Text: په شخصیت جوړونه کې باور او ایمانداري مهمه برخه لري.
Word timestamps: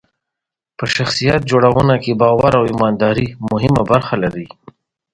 په 0.77 0.85
شخصیت 0.95 1.41
جوړونه 1.51 1.95
کې 2.03 2.19
باور 2.21 2.53
او 2.59 2.63
ایمانداري 2.71 3.27
مهمه 3.49 3.81
برخه 3.91 4.15
لري. 4.23 4.45